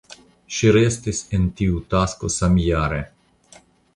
Ŝi 0.59 0.71
restis 0.77 1.19
en 1.39 1.43
tiu 1.59 1.77
tasko 1.93 2.31
samjare. 2.39 3.01